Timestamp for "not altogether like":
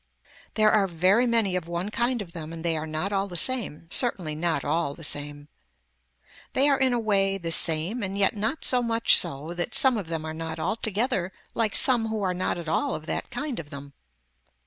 10.33-11.75